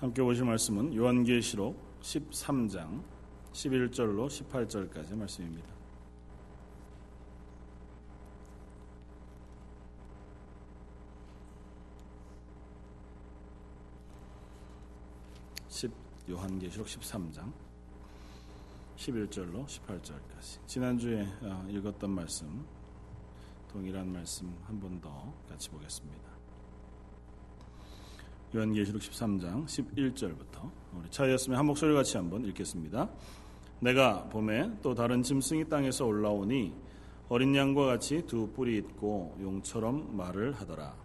[0.00, 3.02] 함께 보실 말씀은 요한계시록 13장
[3.52, 5.68] 11절로 18절까지 말씀입니다.
[16.30, 17.52] 요한계시록 13장
[18.96, 22.64] 11절로 18절까지 지난주에 어, 읽었던 말씀
[23.72, 26.39] 동일한 말씀 한 번 더 같이 보겠습니다.
[28.52, 33.08] 요한계시록 13장 11절부터 우리 차였으면 한 목소리 같이 한번 읽겠습니다.
[33.78, 36.74] 내가 봄에 또 다른 짐승이 땅에서 올라오니
[37.28, 40.96] 어린 양과 같이 두 뿔이 있고 용처럼 말을 하더라.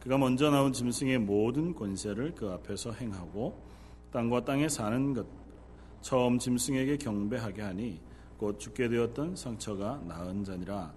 [0.00, 3.62] 그가 먼저 나온 짐승의 모든 권세를 그 앞에서 행하고
[4.10, 5.26] 땅과 땅에 사는 것
[6.00, 8.00] 처음 짐승에게 경배하게 하니
[8.38, 10.94] 곧 죽게 되었던 상처가 나은 자니라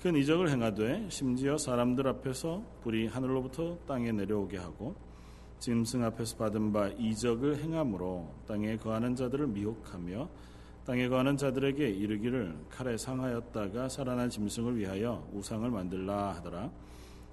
[0.00, 5.05] 큰 이적을 행하되 심지어 사람들 앞에서 불이 하늘로부터 땅에 내려오게 하고
[5.58, 10.28] 짐승 앞에서 받은 바 이적을 행함으로 땅에 거하는 자들을 미혹하며
[10.84, 16.70] 땅에 거하는 자들에게 이르기를 칼에 상하였다가 살아난 짐승을 위하여 우상을 만들라 하더라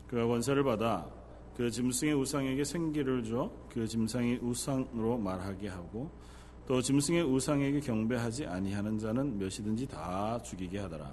[0.07, 1.07] 그가 권세를 받아
[1.55, 6.09] 그 짐승의 우상에게 생기를 줘 그 짐승의 우상으로 말하게 하고
[6.67, 11.11] 또 짐승의 우상에게 경배하지 아니하는 자는 몇이든지 다 죽이게 하더라.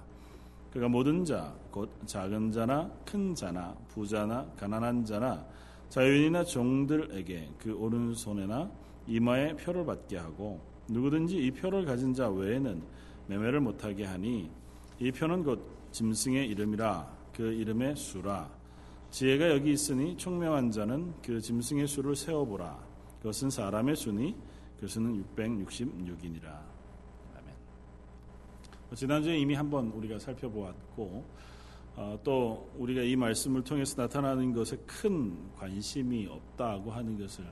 [0.71, 5.45] 그가 모든 자, 곧 작은 자나 큰 자나 부자나 가난한 자나
[5.91, 8.71] 자유인이나 종들에게 그 오른손에나
[9.07, 12.83] 이마에 표를 받게 하고 누구든지 이 표를 가진 자 외에는
[13.27, 14.51] 매매를 못하게 하니
[14.99, 18.51] 이 표는 곧 짐승의 이름이라 그 이름의 수라
[19.11, 24.35] 지혜가 여기 있으니 총명한 자는 그 짐승의 수를 세어보라 그것은 사람의 수니
[24.81, 26.47] 그 수는 666이니라.
[27.37, 27.55] 아멘.
[28.95, 31.25] 지난주에 이미 한번 우리가 살펴보았고 어,
[32.25, 37.45] 또 우리가 이 말씀을 통해서 나타나는 것에 큰 관심이 없다고 하는 것을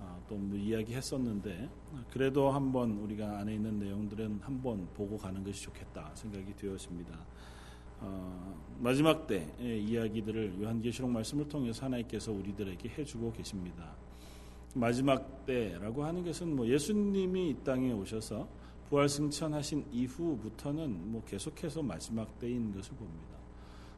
[0.00, 1.68] 어, 또뭐 이야기했었는데
[2.10, 7.18] 그래도 한번 우리가 안에 있는 내용들은 한번 보고 가는 것이 좋겠다 생각이 되었습니다.
[8.00, 13.96] 어, 마지막 때의 이야기들을 요한계시록 말씀을 통해서 하나님께서 우리들에게 해주고 계십니다.
[14.74, 18.48] 마지막 때라고 하는 것은 뭐 예수님이 이 땅에 오셔서
[18.88, 23.36] 부활 승천하신 이후부터는 뭐 계속해서 마지막 때인 것을 봅니다.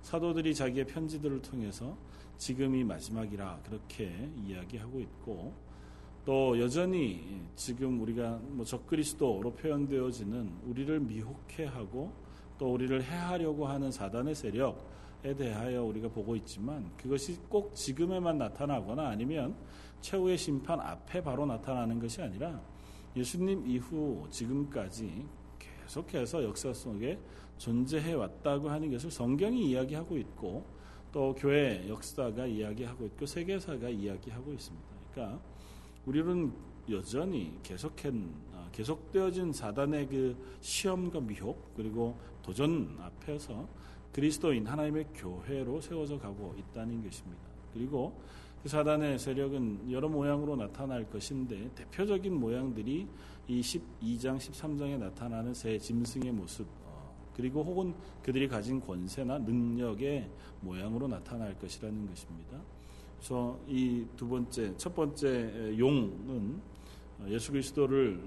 [0.03, 1.97] 사도들이 자기의 편지들을 통해서
[2.39, 5.55] 지금이 마지막이라 그렇게 이야기하고 있고
[6.25, 12.13] 또 여전히 지금 우리가 뭐 적그리스도로 표현되어지는 우리를 미혹해 하고
[12.59, 19.57] 또 우리를 해하려고 하는 사단의 세력에 대하여 우리가 보고 있지만 그것이 꼭 지금에만 나타나거나 아니면
[20.01, 22.61] 최후의 심판 앞에 바로 나타나는 것이 아니라
[23.17, 25.27] 예수님 이후 지금까지
[25.59, 27.19] 계속해서 역사 속에
[27.61, 30.65] 존재해 왔다고 하는 것을 성경이 이야기하고 있고
[31.13, 34.87] 또 교회 역사가 이야기하고 있고 세계사가 이야기하고 있습니다.
[35.13, 35.41] 그러니까
[36.07, 36.53] 우리는
[36.89, 43.69] 여전히 계속한 아, 계속되어진 사단의 그 시험과 미혹 그리고 도전 앞에서
[44.13, 47.43] 그리스도인 하나님의 교회로 세워져 가고 있다는 것입니다.
[47.75, 48.19] 그리고
[48.63, 53.07] 그 사단의 세력은 여러 모양으로 나타날 것인데 대표적인 모양들이
[53.49, 56.90] 이 12장 13장에 나타나는 새 짐승의 모습 어,
[57.41, 60.29] 그리고 혹은 그들이 가진 권세나 능력의
[60.61, 62.59] 모양으로 나타날 것이라는 것입니다.
[63.19, 66.61] 그래서 이 두 번째 첫 번째 용은
[67.29, 68.21] 예수 그리스도를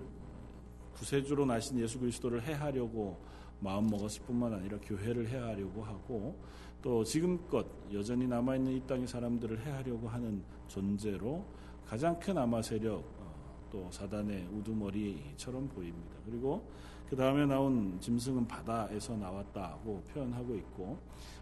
[0.96, 3.18] 구세주로 나신 예수 그리스도를 해하려고
[3.60, 6.36] 마음 먹었을 뿐만 아니라 교회를 해하려고 하고
[6.82, 11.46] 또 지금껏 여전히 남아있는 이 땅의 사람들을 해하려고 하는 존재로
[11.86, 13.34] 가장 큰 아마 세력 어,
[13.72, 16.16] 또 사단의 우두머리처럼 보입니다.
[16.26, 16.68] 그리고
[17.14, 20.98] 그 다음에 나온 짐승은 바다에서 나왔다고 표현하고 있고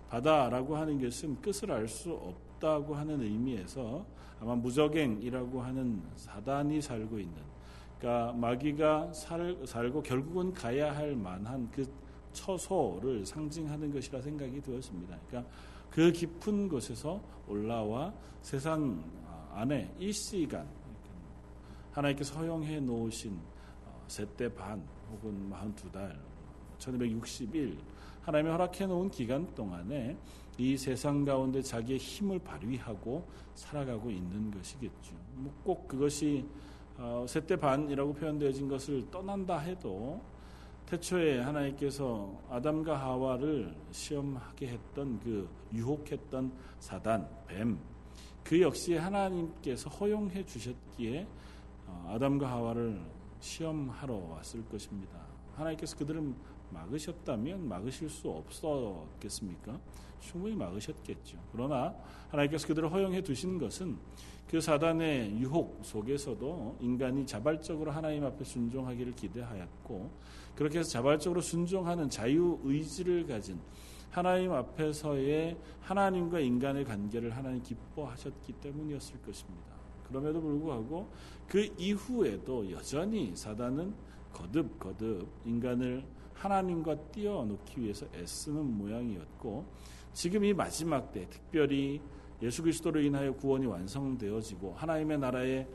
[0.09, 4.05] 바다라고 하는 것은 끝을 알 수 없다고 하는 의미에서
[4.41, 7.37] 아마 무적행이라고 하는 사단이 살고 있는
[7.97, 11.85] 그러니까 마귀가 살, 살고 결국은 가야 할 만한 그
[12.33, 15.17] 처소를 상징하는 것이라 생각이 되었습니다.
[15.29, 15.49] 그러니까
[15.89, 19.01] 그 깊은 곳에서 올라와 세상
[19.53, 20.67] 안에 일시간
[21.93, 23.39] 하나님께서 허용해 놓으신
[23.85, 26.15] 어, 세대 반 혹은 42달
[26.77, 27.77] 1260일
[28.21, 30.17] 하나님이 허락해 놓은 기간 동안에
[30.57, 35.13] 이 세상 가운데 자기의 힘을 발휘하고 살아가고 있는 것이겠죠.
[35.35, 36.45] 뭐 꼭 그것이
[36.97, 40.21] 어, 세대 반이라고 표현되어진 것을 떠난다 해도
[40.85, 47.79] 태초에 하나님께서 아담과 하와를 시험하게 했던 그 유혹했던 사단, 뱀,
[48.43, 51.25] 그 역시 하나님께서 허용해 주셨기에
[51.87, 53.01] 어, 아담과 하와를
[53.41, 55.19] 시험하러 왔을 것입니다.
[55.55, 56.35] 하나님께서 그들은
[56.71, 59.79] 막으셨다면 막으실 수 없었겠습니까?
[60.19, 61.37] 충분히 막으셨겠죠.
[61.51, 61.93] 그러나
[62.29, 63.97] 하나님께서 그들을 허용해 두신 것은
[64.47, 70.11] 그 사단의 유혹 속에서도 인간이 자발적으로 하나님 앞에 순종하기를 기대하였고
[70.55, 73.59] 그렇게 해서 자발적으로 순종하는 자유 의지를 가진
[74.09, 79.70] 하나님 앞에서의 하나님과 인간의 관계를 하나님 기뻐하셨기 때문이었을 것입니다.
[80.11, 81.09] 그럼에도 불구하고
[81.47, 83.93] 그 이후에도 여전히 사단은
[84.33, 86.03] 거듭 거듭 인간을
[86.33, 89.65] 하나님과 띄어놓기 위해서 애쓰는 모양이었고
[90.13, 92.01] 지금 이 마지막 때 특별히
[92.41, 95.67] 예수 그리스도로 인하여 구원이 완성되어지고 하나님의 나라의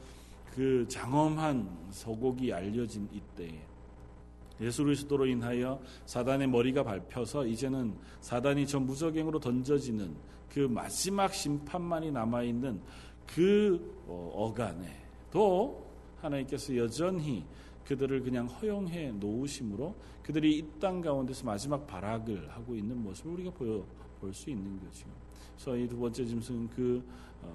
[0.55, 3.61] 그 장엄한 서곡이 알려진 이때에
[4.61, 10.17] 예수 그리스도로 인하여 사단의 머리가 밟혀서 이제는 사단이 전 무적행으로 던져지는
[10.51, 12.81] 그 마지막 심판만이 남아 있는
[13.27, 14.87] 그 어, 어간에
[15.31, 15.85] 또
[16.21, 17.45] 하나님께서 여전히
[17.85, 23.85] 그들을 그냥 허용해 놓으심으로 그들이 이 땅 가운데서 마지막 발악을 하고 있는 모습을 우리가 보여
[24.21, 25.07] 볼 수 있는 거죠.
[25.55, 27.05] 그래서 이 두 번째 짐승은 그
[27.43, 27.55] 어,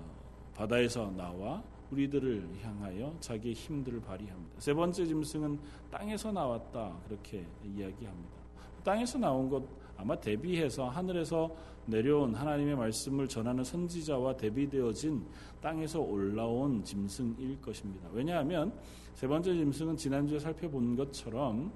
[0.55, 4.59] 바다에서 나와 우리들을 향하여 자기의 힘들을 발휘합니다.
[4.59, 5.59] 세 번째 짐승은
[5.91, 8.35] 땅에서 나왔다 그렇게 이야기합니다.
[8.83, 9.63] 땅에서 나온 것
[9.97, 11.53] 아마 대비해서 하늘에서
[11.85, 15.23] 내려온 하나님의 말씀을 전하는 선지자와 대비되어진
[15.61, 18.09] 땅에서 올라온 짐승일 것입니다.
[18.13, 18.73] 왜냐하면
[19.13, 21.71] 세 번째 짐승은 지난주에 살펴본 것처럼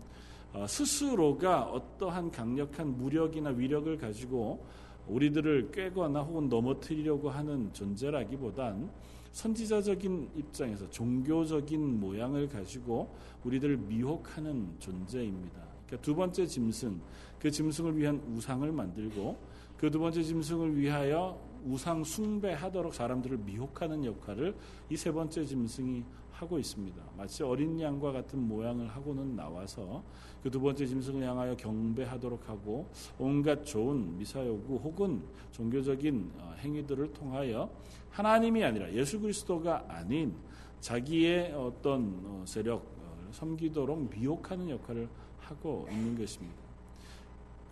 [0.53, 4.65] 어, 스스로가 어떠한 강력한 무력이나 위력을 가지고
[5.07, 8.89] 우리들을 꿰거나 혹은 넘어뜨리려고 하는 존재라기보단
[9.33, 13.13] 선지자적인 입장에서 종교적인 모양을 가지고
[13.43, 15.61] 우리들을 미혹하는 존재입니다.
[15.85, 17.01] 그러니까 두 번째 짐승,
[17.37, 19.37] 그 짐승을 위한 우상을 만들고
[19.77, 24.55] 그 두 번째 짐승을 위하여 우상 숭배하도록 사람들을 미혹하는 역할을
[24.89, 27.01] 이 세 번째 짐승이 하고 있습니다.
[27.17, 30.03] 마치 어린 양과 같은 모양을 하고는 나와서
[30.43, 32.87] 그 두 번째 짐승을 향하여 경배하도록 하고
[33.17, 37.69] 온갖 좋은 미사요구 혹은 종교적인 어, 행위들을 통하여
[38.11, 40.35] 하나님이 아니라 예수 그리스도가 아닌
[40.81, 42.85] 자기의 어떤 어, 세력
[43.31, 46.64] 섬기도록 미혹하는 역할을 하고 있는 것입니다.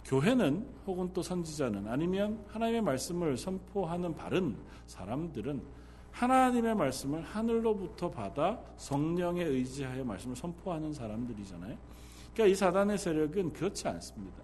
[0.06, 5.62] 교회는 혹은 또 선지자는 아니면 하나님의 말씀을 선포하는 바른 사람들은
[6.12, 11.78] 하나님의 말씀을 하늘로부터 받아 성령에 의지하여 말씀을 선포하는 사람들이잖아요.
[12.34, 14.44] 그러니까 이 사단의 세력은 그렇지 않습니다.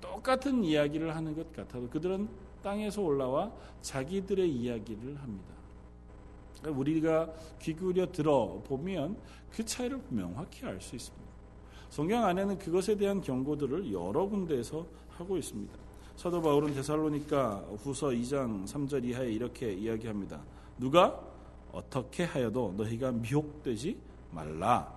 [0.00, 2.28] 똑같은 이야기를 하는 것 같아도 그들은
[2.62, 5.54] 땅에서 올라와 자기들의 이야기를 합니다.
[6.66, 9.16] 우리가 귀 기울여 들어보면
[9.50, 11.23] 그 차이를 명확히 알 수 있습니다.
[11.94, 15.72] 성경 안에는 그것에 대한 경고들을 여러 군데에서 하고 있습니다.
[16.16, 20.40] 사도 바울은 데살로니가 후서 2장 3절 이하에 이렇게 이야기합니다.
[20.76, 21.16] 누가
[21.70, 23.96] 어떻게 하여도 너희가 미혹되지
[24.32, 24.92] 말라.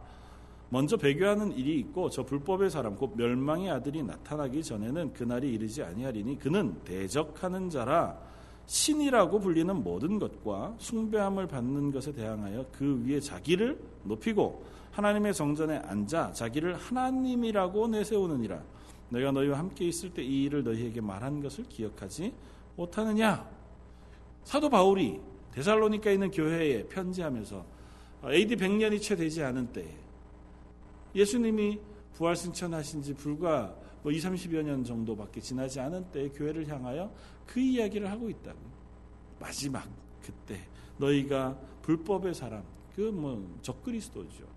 [0.70, 6.40] 먼저 배교하는 일이 있고 저 불법의 사람 곧 멸망의 아들이 나타나기 전에는 그날이 이르지 아니하리니
[6.40, 8.18] 그는 대적하는 자라
[8.66, 14.66] 신이라고 불리는 모든 것과 숭배함을 받는 것에 대항하여 그 위에 자기를 높이고
[14.98, 18.64] 하나님의 성전에 앉아 자기를 하나님이라고 내세우느니라
[19.10, 22.34] 내가 너희와 함께 있을 때 이 일을 너희에게 말한 것을 기억하지
[22.76, 23.48] 못하느냐
[24.44, 25.20] 사도 바울이
[25.52, 27.64] 데살로니카 있는 교회에 편지하면서
[28.26, 29.96] AD 100년이 채 되지 않은 때에
[31.14, 31.80] 예수님이
[32.14, 37.12] 부활 승천하신 지 불과 뭐 2, 30여 년 정도밖에 지나지 않은 때에 교회를 향하여
[37.46, 38.58] 그 이야기를 하고 있다고.
[39.40, 39.88] 마지막
[40.22, 40.60] 그때
[40.98, 42.64] 너희가 불법의 사람,
[42.96, 44.57] 그 뭐 적그리스도죠.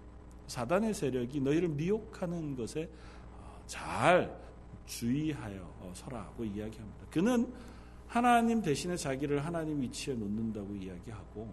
[0.51, 2.91] 사단의 세력이 너희를 미혹하는 것에
[3.39, 4.37] 어, 잘
[4.85, 7.07] 주의하여 어, 서라고 이야기합니다.
[7.09, 7.53] 그는
[8.09, 11.49] 하나님 대신에 자기를 하나님 위치에 놓는다고 이야기하고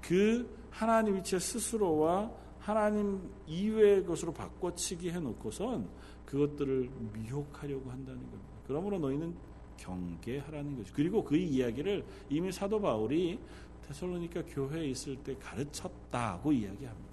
[0.00, 5.88] 그 하나님 위치에 스스로와 하나님 이외의 것으로 바꿔치기 해놓고선
[6.24, 8.54] 그것들을 미혹하려고 한다는 겁니다.
[8.68, 9.34] 그러므로 너희는
[9.78, 10.92] 경계하라는 거죠.
[10.94, 13.40] 그리고 그 이야기를 이미 사도 바울이
[13.88, 17.11] 테살로니카 교회에 있을 때 가르쳤다고 이야기합니다.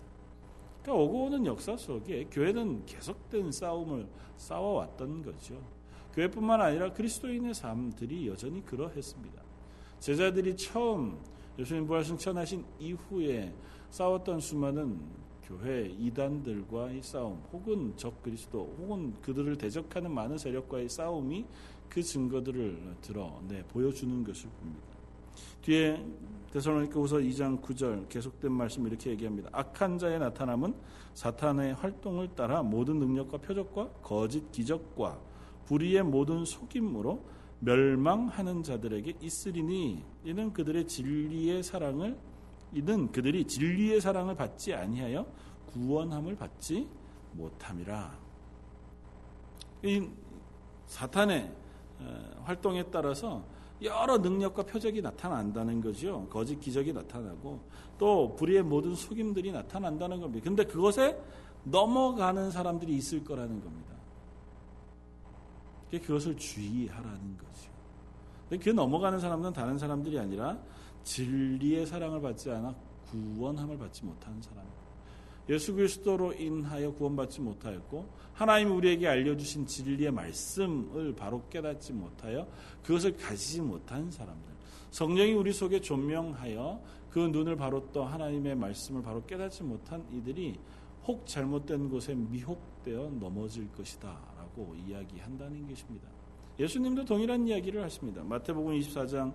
[0.89, 5.62] 그러니까 오고 오는 역사 속에 교회는 계속된 싸움을 싸워왔던 거죠.
[6.13, 9.39] 교회뿐만 아니라 그리스도인의 삶들이 여전히 그러했습니다.
[10.00, 11.19] 제자들이 처음
[11.60, 13.53] 예수님 부활 승천하신 이후에
[13.91, 15.00] 싸웠던 수많은
[15.43, 21.46] 교회 이단들과의 싸움, 혹은 적 그리스도, 혹은 그들을 대적하는 많은 세력과의 싸움이
[21.88, 24.88] 그 증거들을 드러내 보여주는 것을 봅니다.
[25.62, 26.03] 뒤에
[26.51, 29.50] 데살로니가후서 2장 9절 계속된 말씀 이렇게 얘기합니다.
[29.51, 30.74] 악한 자의 나타남은
[31.13, 35.20] 사탄의 활동을 따라 모든 능력과 표적과 거짓 기적과
[35.65, 37.24] 불의의 모든 속임으로
[37.60, 42.18] 멸망하는 자들에게 있으리니 이는 그들의 진리의 사랑을
[42.74, 45.25] 이는 그들이 진리의 사랑을 받지 아니하여
[45.68, 46.88] 구원함을 받지
[47.34, 48.18] 못함이라.
[49.84, 50.08] 이
[50.88, 51.53] 사탄의
[52.44, 53.44] 활동에 따라서
[53.81, 56.27] 여러 능력과 표적이 나타난다는 거죠.
[56.29, 57.59] 거짓 기적이 나타나고
[57.98, 60.43] 또 불의의 모든 속임들이 나타난다는 겁니다.
[60.43, 61.17] 근데 그것에
[61.63, 63.89] 넘어가는 사람들이 있을 거라는 겁니다.
[65.91, 67.69] 그것을 주의하라는 거죠.
[68.50, 70.57] 근데 그 넘어가는 사람은 다른 사람들이 아니라
[71.03, 72.75] 진리의 사랑을 받지 않아
[73.09, 74.63] 구원함을 받지 못하는 사람.
[75.50, 82.48] 예수 그리스도로 인하여 구원받지 못하였고 하나님 우리에게 알려주신 진리의 말씀을 바로 깨닫지 못하여
[82.84, 84.50] 그것을 가지지 못한 사람들.
[84.91, 90.60] 성령이 우리 속에 조명하여 그 눈을 바로 떠 하나님의 말씀을 바로 깨닫지 못한 이들이
[91.06, 96.08] 혹 잘못된 곳에 미혹되어 넘어질 것이다 라고 이야기한다는 것입니다.
[96.60, 98.24] 예수님도 동일한 이야기를 하십니다.
[98.24, 99.34] 마태복음 24장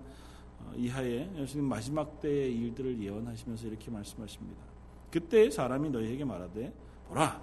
[0.59, 4.74] 어, 이하에 예수님 마지막 때의 일들을 예언하시면서 이렇게 말씀하십니다.
[5.15, 6.73] 그때 사람이 너희에게 말하되
[7.07, 7.41] 보라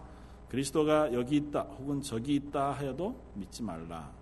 [0.51, 4.13] 그리스도가 여기 있다 혹은 저기 있다 하여도 믿지 말라.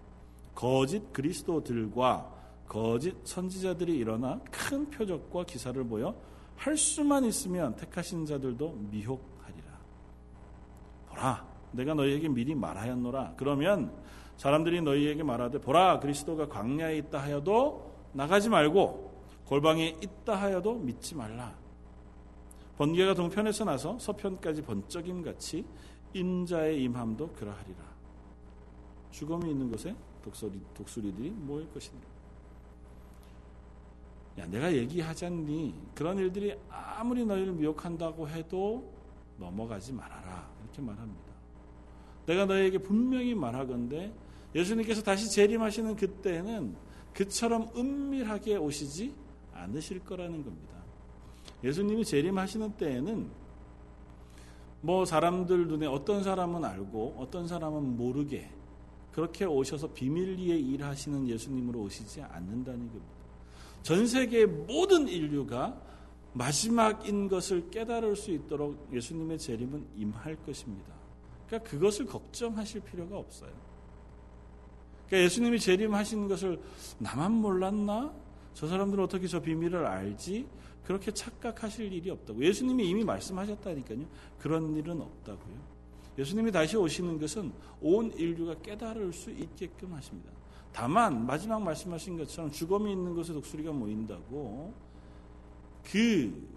[0.55, 2.33] 거짓 그리스도들과
[2.69, 6.15] 거짓 선지자들이 일어나 큰 표적과 기사를 보여
[6.55, 9.81] 할 수만 있으면 택하신 자들도 미혹하리라.
[11.09, 13.35] 보라, 내가 너희에게 미리 말하였노라.
[13.37, 13.93] 그러면
[14.37, 21.60] 사람들이 너희에게 말하되 보라, 그리스도가 광야에 있다 하여도 나가지 말고 골방에 있다 하여도 믿지 말라.
[22.81, 25.67] 번개가 동편에서 나서 서편까지 번쩍임 같이
[26.15, 27.77] 인자의 임함도 그러하리라.
[29.11, 32.07] 죽음이 있는 곳에 독수리, 독수리들이 모일 것이니라.
[34.39, 35.75] 야, 내가 얘기하잖니.
[35.95, 38.91] 그런 일들이 아무리 너희를 미혹한다고 해도
[39.37, 40.51] 넘어가지 말아라.
[40.63, 41.33] 이렇게 말합니다.
[42.25, 44.11] 내가 너희에게 분명히 말하건대
[44.55, 46.75] 예수님께서 다시 재림하시는 그때는
[47.13, 49.15] 그처럼 은밀하게 오시지
[49.53, 50.80] 않으실 거라는 겁니다.
[51.63, 53.31] 예수님이 재림하시는 때에는
[54.83, 58.51] 뭐 사람들 눈에 어떤 사람은 알고 어떤 사람은 모르게
[59.13, 63.21] 그렇게 오셔서 비밀리에 일하시는 예수님으로 오시지 않는다는 겁니다.
[63.83, 65.81] 전 세계의 모든 인류가
[66.33, 70.93] 마지막인 것을 깨달을 수 있도록 예수님의 재림은 임할 것입니다.
[71.47, 73.51] 그러니까 그것을 걱정하실 필요가 없어요.
[75.07, 76.61] 그러니까 예수님이 재림하신 것을
[76.99, 78.13] 나만 몰랐나?
[78.55, 80.47] 저 사람들은 어떻게 저 비밀을 알지?
[80.85, 82.45] 그렇게 착각하실 일이 없다고.
[82.45, 84.07] 예수님이 이미 말씀하셨다니까요.
[84.39, 85.81] 그런 일은 없다고요.
[86.19, 90.31] 예수님이 다시 오시는 것은 온 인류가 깨달을 수 있게끔 하십니다.
[90.73, 94.73] 다만 마지막 말씀하신 것처럼 죽음이 있는 곳에 독수리가 모인다고
[95.85, 96.49] 그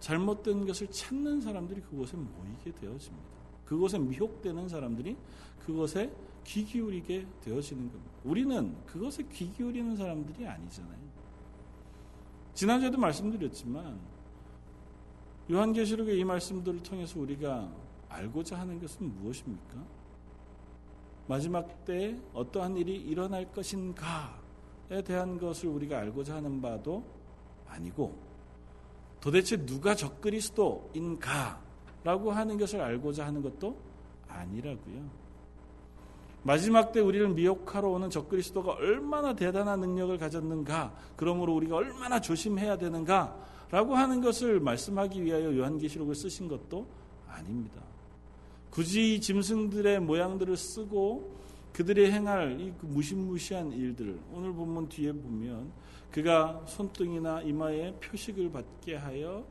[0.00, 3.28] 잘못된 것을 찾는 사람들이 그곳에 모이게 되어집니다.
[3.64, 5.16] 그곳에 미혹되는 사람들이
[5.64, 6.12] 그것에
[6.44, 8.12] 귀 기울이게 되어지는 겁니다.
[8.24, 11.11] 우리는 그것에 귀 기울이는 사람들이 아니잖아요.
[12.54, 14.00] 지난주에도 말씀드렸지만
[15.50, 17.70] 요한계시록의 이 말씀들을 통해서 우리가
[18.08, 19.84] 알고자 하는 것은 무엇입니까?
[21.26, 27.04] 마지막 때 어떠한 일이 일어날 것인가에 대한 것을 우리가 알고자 하는 바도
[27.66, 28.18] 아니고
[29.20, 33.78] 도대체 누가 적그리스도인가라고 하는 것을 알고자 하는 것도
[34.28, 35.21] 아니라고요.
[36.44, 43.94] 마지막 때 우리를 미혹하러 오는 적그리스도가 얼마나 대단한 능력을 가졌는가, 그러므로 우리가 얼마나 조심해야 되는가라고
[43.94, 46.86] 하는 것을 말씀하기 위하여 요한계시록을 쓰신 것도
[47.28, 47.80] 아닙니다.
[48.70, 55.70] 굳이 짐승들의 모양들을 쓰고 그들이 행할 이그 무시무시한 일들 오늘 본문 뒤에 보면
[56.10, 59.44] 그가 손등이나 이마에 표식을 받게 하여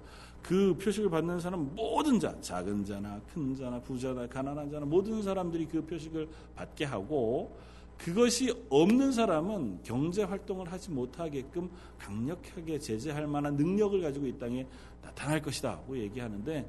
[0.43, 5.67] 그 표식을 받는 사람 모든 자 작은 자나 큰 자나 부자나 가난한 자나 모든 사람들이
[5.67, 7.55] 그 표식을 받게 하고
[7.97, 11.69] 그것이 없는 사람은 경제 활동을 하지 못하게끔
[11.99, 14.65] 강력하게 제재할 만한 능력을 가지고 이 땅에
[15.03, 16.67] 나타날 것이다고 얘기하는데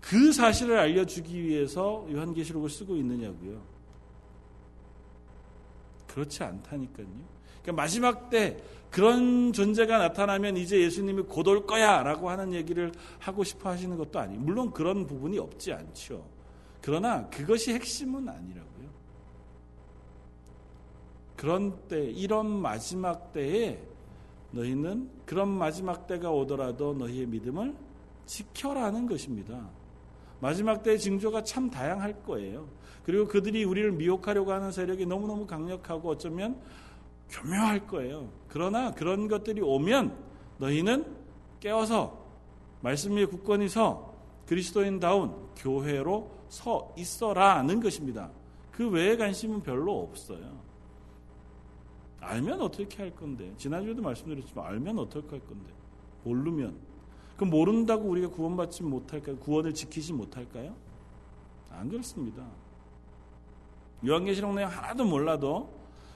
[0.00, 3.60] 그 사실을 알려주기 위해서 요한계시록을 쓰고 있느냐고요.
[6.06, 7.06] 그렇지 않다니까요.
[7.62, 8.56] 그러니까 마지막 때
[8.94, 14.20] 그런 존재가 나타나면 이제 예수님이 곧 올 거야 라고 하는 얘기를 하고 싶어 하시는 것도
[14.20, 14.40] 아니에요.
[14.40, 16.24] 물론 그런 부분이 없지 않죠.
[16.80, 18.88] 그러나 그것이 핵심은 아니라고요.
[21.34, 23.82] 그런 때, 이런 마지막 때에
[24.52, 27.74] 너희는 그런 마지막 때가 오더라도 너희의 믿음을
[28.26, 29.70] 지켜라는 것입니다.
[30.38, 32.68] 마지막 때의 징조가 참 다양할 거예요.
[33.04, 36.60] 그리고 그들이 우리를 미혹하려고 하는 세력이 너무너무 강력하고 어쩌면
[37.30, 38.30] 교묘할 거예요.
[38.48, 40.16] 그러나 그런 것들이 오면
[40.58, 41.16] 너희는
[41.60, 42.24] 깨어서
[42.80, 44.14] 말씀 위에 굳건히 서
[44.46, 48.30] 그리스도인다운 교회로 서 있어라는 것입니다.
[48.70, 50.62] 그 외에 관심은 별로 없어요.
[52.20, 53.52] 알면 어떻게 할 건데?
[53.56, 55.72] 지난주에도 말씀드렸지만 알면 어떻게 할 건데?
[56.24, 56.76] 모르면
[57.36, 59.36] 그 모른다고 우리가 구원받지 못할까요?
[59.38, 60.74] 구원을 지키지 못할까요?
[61.70, 62.46] 안 그렇습니다.
[64.06, 65.73] 요한계시록 내용 하나도 몰라도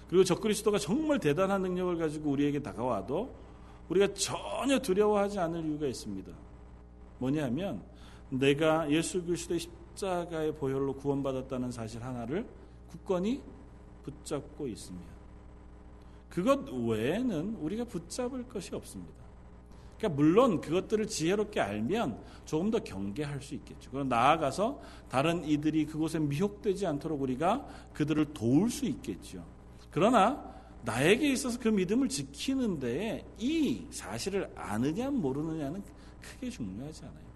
[0.08, 3.34] 그리고 적그리스도가 정말 대단한 능력을 가지고 우리에게 다가와도
[3.88, 6.32] 우리가 전혀 두려워하지 않을 이유가 있습니다.
[7.18, 7.82] 뭐냐면
[8.30, 12.46] 내가 예수 그리스도의 십자가의 보혈로 구원받았다는 사실 하나를
[12.88, 13.42] 굳건히
[14.04, 14.98] 붙잡고 있으며
[16.28, 19.18] 그것 외에는 우리가 붙잡을 것이 없습니다.
[19.98, 23.90] 그러니까 물론 그것들을 지혜롭게 알면 조금 더 경계할 수 있겠죠.
[23.90, 29.44] 그럼 나아가서 다른 이들이 그곳에 미혹되지 않도록 우리가 그들을 도울 수 있겠죠.
[29.98, 30.40] 그러나
[30.84, 35.82] 나에게 있어서 그 믿음을 지키는 데에 이 사실을 아느냐 모르느냐는
[36.22, 37.28] 크게 중요하지 않아요.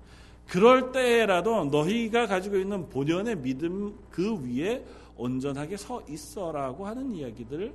[0.47, 4.85] 그럴 때라도 너희가 가지고 있는 본연의 믿음 그 위에
[5.17, 7.75] 온전하게 서 있어라고 하는 이야기들을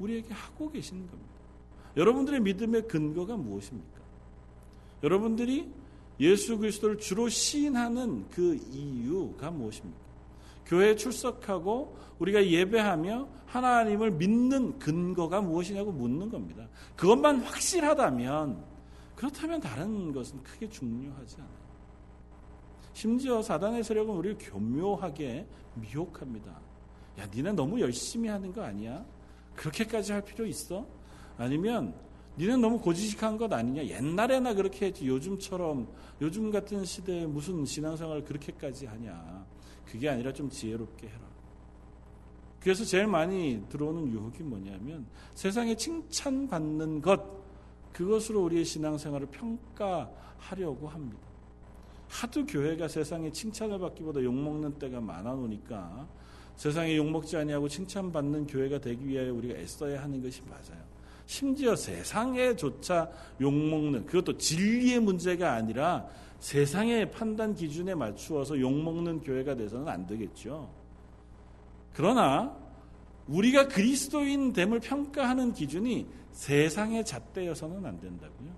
[0.00, 1.32] 우리에게 하고 계시는 겁니다.
[1.96, 4.00] 여러분들의 믿음의 근거가 무엇입니까?
[5.04, 5.68] 여러분들이
[6.18, 10.07] 예수 그리스도를 주로 시인하는 그 이유가 무엇입니까?
[10.68, 16.68] 교회에 출석하고 우리가 예배하며 하나님을 믿는 근거가 무엇이냐고 묻는 겁니다.
[16.94, 18.62] 그것만 확실하다면
[19.16, 21.68] 그렇다면 다른 것은 크게 중요하지 않아요.
[22.92, 26.60] 심지어 사단의 세력은 우리를 교묘하게 미혹합니다.
[27.18, 29.04] 야, 니네 너무 열심히 하는 거 아니야?
[29.56, 30.86] 그렇게까지 할 필요 있어?
[31.36, 31.94] 아니면
[32.36, 33.86] 니는 너무 고지식한 것 아니냐?
[33.86, 35.06] 옛날에나 그렇게 했지.
[35.06, 35.88] 요즘처럼
[36.20, 39.44] 요즘 같은 시대에 무슨 신앙생활을 그렇게까지 하냐?
[39.90, 41.20] 그게 아니라 좀 지혜롭게 해라.
[42.60, 47.38] 그래서 제일 많이 들어오는 유혹이 뭐냐면 세상에 칭찬받는 것
[47.92, 51.18] 그것으로 우리의 신앙생활을 평가하려고 합니다.
[52.08, 56.08] 하도 교회가 세상에 칭찬을 받기보다 욕먹는 때가 많아 놓으니까
[56.56, 60.82] 세상에 욕먹지 아니하고 칭찬받는 교회가 되기 위하여 우리가 애써야 하는 것이 맞아요.
[61.28, 63.06] 심지어 세상에조차
[63.38, 66.06] 욕먹는 그것도 진리의 문제가 아니라
[66.40, 70.72] 세상의 판단 기준에 맞추어서 욕먹는 교회가 돼서는 안 되겠죠.
[71.92, 72.56] 그러나
[73.26, 78.48] 우리가 그리스도인 됨을 평가하는 기준이 세상의 잣대여서는 안 된다고요.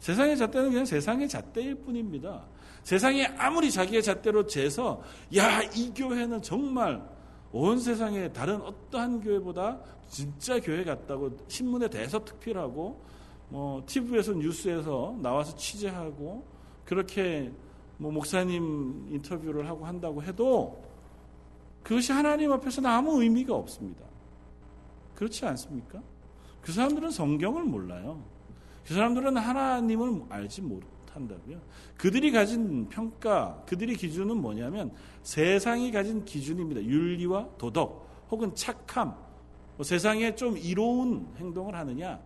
[0.00, 2.46] 세상의 잣대는 그냥 세상의 잣대일 뿐입니다.
[2.84, 5.02] 세상이 아무리 자기의 잣대로 재서
[5.36, 7.17] 야 이 교회는 정말
[7.52, 13.00] 온 세상의 다른 어떠한 교회보다 진짜 교회 같다고 신문에 대해서 특필하고
[13.48, 16.44] 뭐 TV에서 뉴스에서 나와서 취재하고
[16.84, 17.50] 그렇게
[17.96, 20.82] 뭐 목사님 인터뷰를 하고 한다고 해도
[21.82, 24.04] 그것이 하나님 앞에서는 아무 의미가 없습니다.
[25.14, 26.02] 그렇지 않습니까?
[26.60, 28.22] 그 사람들은 성경을 몰라요.
[28.86, 30.62] 그 사람들은 하나님을 알지
[31.08, 31.60] 못한다고요.
[31.96, 34.92] 그들이 가진 평가, 그들이 기준은 뭐냐면
[35.22, 36.82] 세상이 가진 기준입니다.
[36.82, 39.14] 윤리와 도덕 혹은 착함,
[39.76, 42.20] 뭐 세상에 좀 이로운 행동을 하느냐,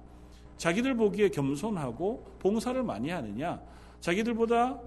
[0.57, 3.61] 자기들 보기에 겸손하고 봉사를 많이 하느냐,
[4.01, 4.79] 자기들보다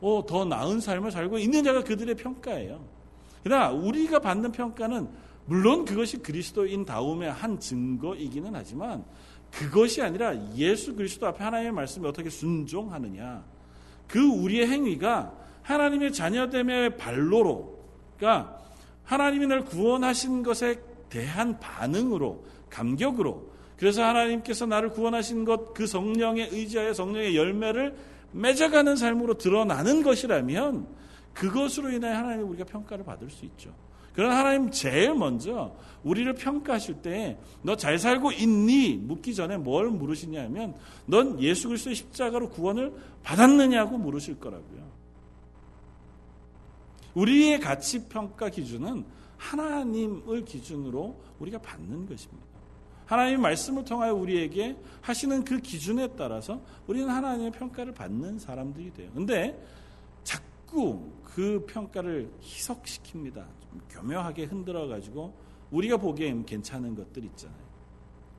[0.00, 2.84] 어, 더 나은 삶을 살고 있는 자가 그들의 평가예요.
[3.44, 5.08] 그러나 우리가 받는 평가는
[5.44, 9.04] 물론 그것이 그리스도인 다음의 한 증거이기는 하지만
[9.52, 13.44] 그것이 아니라 예수 그리스도 앞에 하나님의 말씀에 어떻게 순종하느냐.
[14.08, 17.78] 그 우리의 행위가 하나님의 자녀됨의 발로로,
[18.16, 18.58] 그러니까
[19.04, 26.94] 하나님이 날 구원하신 것에 대한 반응으로, 감격으로, 그래서 하나님께서 나를 구원하신 것, 그 성령의 의지하여
[26.94, 27.94] 성령의 열매를
[28.32, 30.86] 맺어가는 삶으로 드러나는 것이라면
[31.34, 33.74] 그것으로 인해 하나님 우리가 평가를 받을 수 있죠.
[34.14, 38.96] 그러나 하나님 제일 먼저 우리를 평가하실 때 너 잘 살고 있니?
[38.96, 40.74] 묻기 전에 뭘 물으시냐면
[41.06, 44.90] 넌 예수 그리스도의 십자가로 구원을 받았느냐고 물으실 거라고요.
[47.14, 49.04] 우리의 가치 평가 기준은
[49.36, 52.46] 하나님을 기준으로 우리가 받는 것입니다.
[53.06, 59.10] 하나님의 말씀을 통하여 우리에게 하시는 그 기준에 따라서 우리는 하나님의 평가를 받는 사람들이 돼요.
[59.14, 59.60] 근데
[60.24, 63.44] 자꾸 그 평가를 희석시킵니다.
[63.72, 65.32] 좀 교묘하게 흔들어 가지고
[65.70, 67.62] 우리가 보기엔 괜찮은 것들 있잖아요.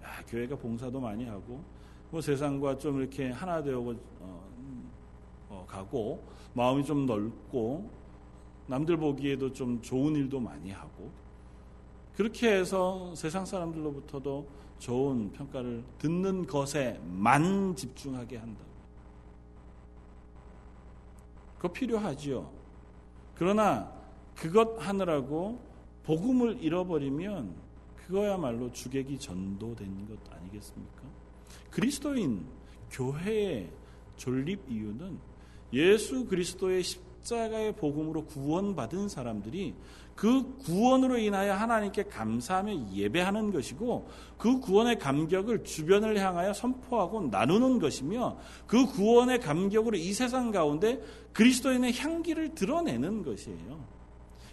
[0.03, 1.63] 야, 교회가 봉사도 많이 하고
[2.11, 3.79] 뭐 세상과 좀 이렇게 하나 되어
[4.19, 4.43] 어,
[5.49, 7.89] 어, 가고 마음이 좀 넓고
[8.67, 11.11] 남들 보기에도 좀 좋은 일도 많이 하고
[12.15, 18.63] 그렇게 해서 세상 사람들로부터도 좋은 평가를 듣는 것에만 집중하게 한다.
[21.57, 22.51] 그거 필요하지요.
[23.33, 23.92] 그러나
[24.35, 25.59] 그것 하느라고
[26.03, 27.53] 복음을 잃어버리면
[27.95, 31.01] 그거야말로 주객이 전도된 것 아니겠습니까?
[31.69, 32.45] 그리스도인
[32.91, 33.69] 교회의
[34.17, 35.17] 존립 이유는
[35.73, 39.73] 예수 그리스도의 십자가의 복음으로 구원받은 사람들이
[40.15, 48.37] 그 구원으로 인하여 하나님께 감사하며 예배하는 것이고 그 구원의 감격을 주변을 향하여 선포하고 나누는 것이며
[48.67, 51.01] 그 구원의 감격으로 이 세상 가운데
[51.33, 54.02] 그리스도인의 향기를 드러내는 것이에요.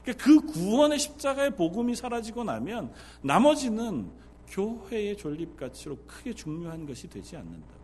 [0.02, 4.10] 그러니까 그 구원의 십자가의 복음이 사라지고 나면 나머지는
[4.48, 7.80] 교회의 존립 가치로 크게 중요한 것이 되지 않는다고.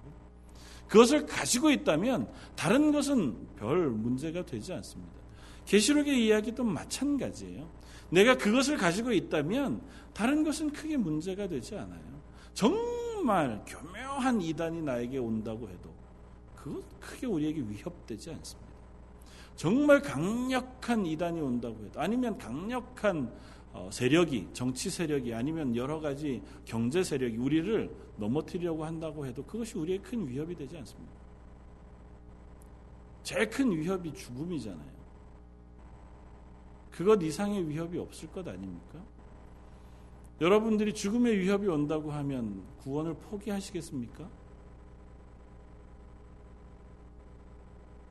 [0.89, 5.13] 그것을 가지고 있다면 다른 것은 별 문제가 되지 않습니다.
[5.65, 7.69] 계시록의 이야기도 마찬가지예요.
[8.11, 9.83] 내가 그것을 가지고 있다면
[10.15, 12.23] 다른 것은 크게 문제가 되지 않아요.
[12.55, 15.93] 정말 교묘한 이단이 나에게 온다고 해도
[16.55, 18.66] 그것 크게 우리에게 위협되지 않습니다.
[19.57, 23.33] 정말 강력한 이단이 온다고 해도 아니면 강력한
[23.73, 29.99] 어, 세력이 정치 세력이 아니면 여러 가지 경제 세력이 우리를 넘어뜨리려고 한다고 해도 그것이 우리의
[29.99, 31.13] 큰 위협이 되지 않습니다.
[33.23, 34.97] 제일 큰 위협이 죽음이잖아요.
[36.91, 39.03] 그것 이상의 위협이 없을 것 아닙니까?
[40.41, 44.29] 여러분들이 죽음의 위협이 온다고 하면 구원을 포기하시겠습니까?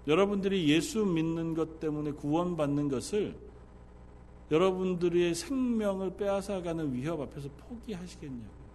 [0.08, 3.36] 여러분들이 예수 믿는 것 때문에 구원받는 것을
[4.52, 8.66] 여러분들의 생명을 빼앗아가는 위협 앞에서 포기하시겠냐고.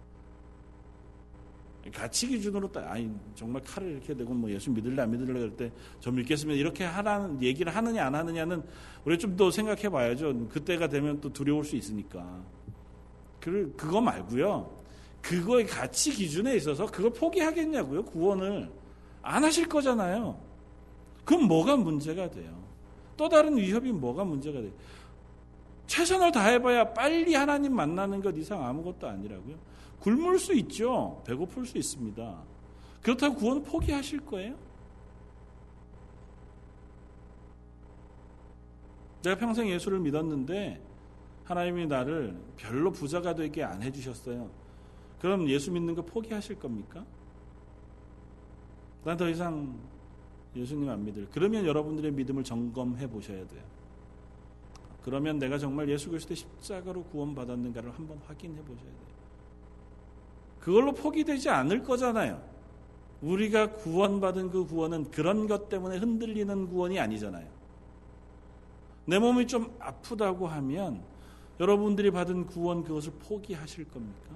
[1.93, 6.11] 가치 기준으로 딱, 아니, 정말 칼을 이렇게 대고 뭐 예수 믿을래 안 믿을래 그럴 때저
[6.11, 8.61] 믿겠으면 이렇게 하라는 얘기를 하느냐 안 하느냐는
[9.03, 10.47] 우리 좀 더 생각해 봐야죠.
[10.49, 12.43] 그때가 되면 또 두려울 수 있으니까.
[13.39, 14.69] 그, 그거 말고요.
[15.21, 18.03] 그거의 가치 기준에 있어서 그걸 포기하겠냐고요.
[18.05, 18.69] 구원을.
[19.23, 20.50] 안 하실 거잖아요.
[21.25, 22.61] 그럼 뭐가 문제가 돼요?
[23.17, 24.71] 또 다른 위협이 뭐가 문제가 돼요?
[25.87, 29.55] 최선을 다해봐야 빨리 하나님 만나는 것 이상 아무것도 아니라고요.
[29.99, 31.21] 굶을 수 있죠.
[31.27, 32.43] 배고플 수 있습니다.
[33.01, 34.55] 그렇다고 구원 포기하실 거예요?
[39.23, 40.81] 내가 평생 예수를 믿었는데
[41.43, 44.49] 하나님이 나를 별로 부자가 되게 안 해주셨어요.
[45.19, 47.05] 그럼 예수 믿는 거 포기하실 겁니까?
[49.03, 49.77] 난 더 이상
[50.55, 51.27] 예수님 안 믿을.
[51.31, 53.63] 그러면 여러분들의 믿음을 점검해 보셔야 돼요.
[55.03, 59.11] 그러면 내가 정말 예수 그리스도의 십자가로 구원받았는가를 한번 확인해 보셔야 돼요.
[60.59, 62.41] 그걸로 포기되지 않을 거잖아요.
[63.21, 67.47] 우리가 구원받은 그 구원은 그런 것 때문에 흔들리는 구원이 아니잖아요.
[69.05, 71.03] 내 몸이 좀 아프다고 하면
[71.59, 74.35] 여러분들이 받은 구원 그것을 포기하실 겁니까?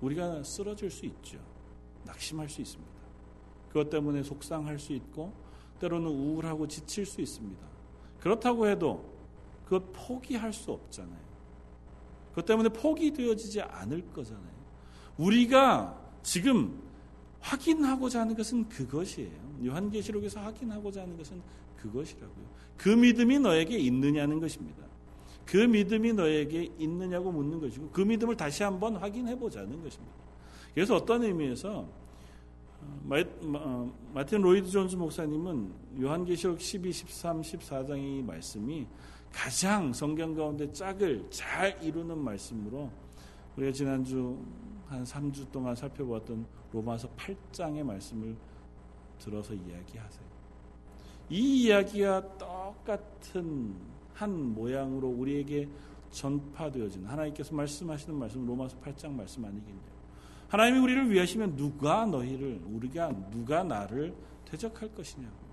[0.00, 1.38] 우리가 쓰러질 수 있죠.
[2.04, 2.93] 낙심할 수 있습니다.
[3.74, 5.32] 그것 때문에 속상할 수 있고
[5.80, 7.60] 때로는 우울하고 지칠 수 있습니다.
[8.20, 9.04] 그렇다고 해도
[9.64, 11.24] 그것 포기할 수 없잖아요.
[12.30, 14.54] 그것 때문에 포기되어지지 않을 거잖아요.
[15.18, 16.80] 우리가 지금
[17.40, 19.66] 확인하고자 하는 것은 그것이에요.
[19.66, 21.42] 요한계시록에서 확인하고자 하는 것은
[21.76, 22.46] 그것이라고요.
[22.76, 24.84] 그 믿음이 너에게 있느냐는 것입니다.
[25.44, 30.14] 그 믿음이 너에게 있느냐고 묻는 것이고 그 믿음을 다시 한번 확인해 보자는 것입니다.
[30.72, 32.03] 그래서 어떤 의미에서 어,
[34.12, 38.86] 마틴 로이드 존스 목사님은 요한계시록 12, 13, 14장의 말씀이
[39.30, 42.90] 가장 성경 가운데 짝을 잘 이루는 말씀으로
[43.56, 44.38] 우리가 지난주
[44.86, 48.36] 한 3주 동안 살펴보았던 로마서 8장의 말씀을
[49.18, 50.24] 들어서 이야기하세요.
[51.30, 53.74] 이 이야기와 똑같은
[54.12, 55.68] 한 모양으로 우리에게
[56.10, 59.93] 전파되어진 하나님께서 말씀하시는 말씀 로마서 8장 말씀 아니겠냐.
[60.48, 65.44] 하나님이 우리를 위하시면 누가 너희를 우리가 누가 나를 대적할 것이냐고.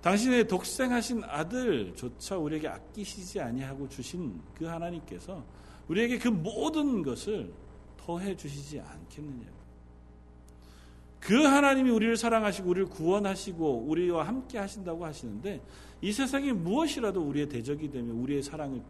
[0.00, 5.44] 당신의 독생하신 아들조차 우리에게 아끼시지 아니하고 주신 그 하나님께서
[5.88, 7.52] 우리에게 그 모든 것을
[7.98, 9.60] 더해 주시지 않겠느냐고.
[11.20, 15.60] 그 하나님이 우리를 사랑하시고 우리를 구원하시고 우리와 함께 하신다고 하시는데
[16.00, 18.80] 이 세상에 무엇이라도 우리의 대적이 되면 우리의 사랑을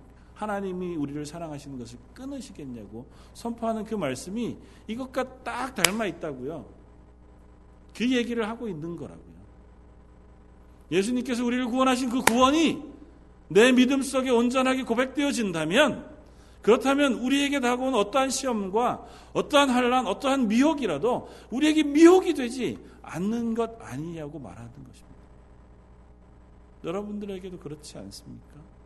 [0.40, 6.64] 하나님이 우리를 사랑하시는 것을 끊으시겠냐고 선포하는 그 말씀이 이것과 딱 닮아 있다고요.
[7.94, 9.40] 그 얘기를 하고 있는 거라고요.
[10.90, 12.83] 예수님께서 우리를 구원하신 그 구원이
[13.48, 16.09] 내 믿음 속에 온전하게 고백되어진다면
[16.62, 24.38] 그렇다면 우리에게 다가온 어떠한 시험과 어떠한 환란, 어떠한 미혹이라도 우리에게 미혹이 되지 않는 것 아니냐고
[24.38, 25.11] 말하는 것입니다.
[26.85, 28.79] 여러분들에게도 그렇지 않습니까?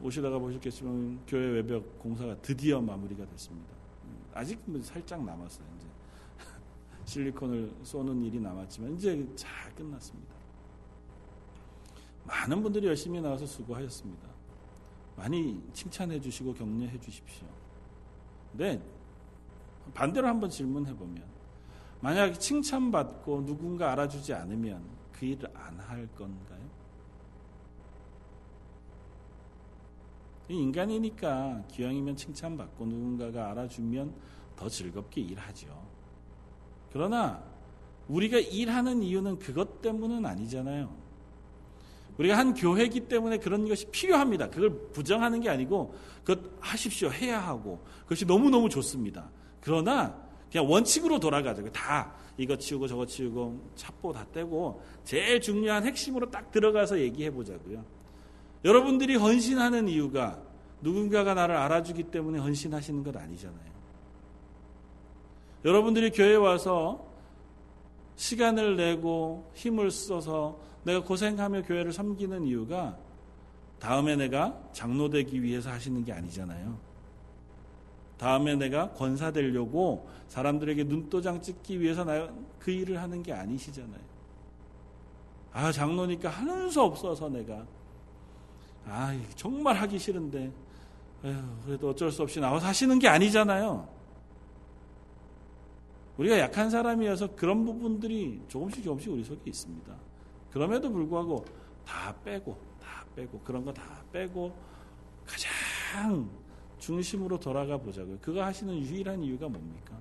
[0.00, 3.74] 오시다가 보셨겠지만 교회 외벽 공사가 드디어 마무리가 됐습니다.
[4.34, 5.66] 아직 뭐 살짝 남았어요.
[5.78, 5.86] 이제
[7.06, 10.34] 실리콘을 쏘는 일이 남았지만 이제 잘 끝났습니다.
[12.24, 14.28] 많은 분들이 열심히 나와서 수고하셨습니다.
[15.16, 17.46] 많이 칭찬해 주시고 격려해 주십시오.
[18.50, 18.82] 근데
[19.94, 21.24] 반대로 한번 질문해 보면
[22.00, 26.60] 만약 칭찬받고 누군가 알아주지 않으면 그 일을 안 할 건가요?
[30.54, 34.14] 인간이니까 기왕이면 칭찬받고 누군가가 알아주면
[34.56, 35.66] 더 즐겁게 일하죠.
[36.92, 37.42] 그러나
[38.08, 41.06] 우리가 일하는 이유는 그것 때문은 아니잖아요.
[42.18, 44.48] 우리가 한 교회이기 때문에 그런 것이 필요합니다.
[44.48, 47.10] 그걸 부정하는 게 아니고 그것 하십시오.
[47.10, 49.28] 해야 하고 그것이 너무너무 좋습니다.
[49.60, 50.16] 그러나
[50.50, 51.62] 그냥 원칙으로 돌아가자.
[51.72, 57.84] 다 이거 치우고 저거 치우고 찹보 다 떼고 제일 중요한 핵심으로 딱 들어가서 얘기해 보자고요.
[58.66, 60.42] 여러분들이 헌신하는 이유가
[60.80, 63.76] 누군가가 나를 알아주기 때문에 헌신하시는 것 아니잖아요.
[65.64, 67.06] 여러분들이 교회에 와서
[68.16, 72.96] 시간을 내고 힘을 써서 내가 고생하며 교회를 섬기는 이유가
[73.78, 76.76] 다음에 내가 장로 되기 위해서 하시는 게 아니잖아요.
[78.18, 82.04] 다음에 내가 권사 되려고 사람들에게 눈도장 찍기 위해서
[82.58, 84.16] 그 일을 하는 게 아니시잖아요.
[85.52, 87.64] 아, 장로니까 하는 수 없어서 내가
[88.86, 90.52] 아, 정말 하기 싫은데
[91.24, 93.88] 에휴, 그래도 어쩔 수 없이 나와서 하시는 게 아니잖아요.
[96.18, 99.94] 우리가 약한 사람이어서 그런 부분들이 조금씩 조금씩 우리 속에 있습니다.
[100.50, 101.44] 그럼에도 불구하고
[101.84, 104.54] 다 빼고 다 빼고 그런 거 다 빼고
[105.26, 106.30] 가장
[106.78, 108.18] 중심으로 돌아가 보자고요.
[108.20, 109.96] 그거 하시는 유일한 이유가 뭡니까?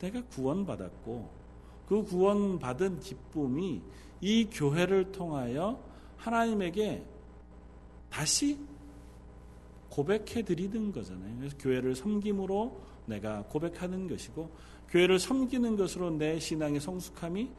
[0.00, 1.30] 내가 구원받았고
[1.86, 3.82] 그 구원받은 기쁨이
[4.20, 5.82] 이 교회를 통하여
[6.16, 7.04] 하나님에게
[8.10, 8.58] 다시
[9.90, 11.36] 고백해 드리는 거잖아요.
[11.38, 14.50] 그래서 교회를 섬김으로 내가 고백하는 것이고
[14.88, 17.50] 교회를 섬기는 것으로 내 신앙의 성숙함이